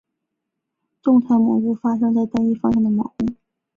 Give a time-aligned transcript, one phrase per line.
[1.03, 3.15] 动态模糊发生在单一方向的模糊。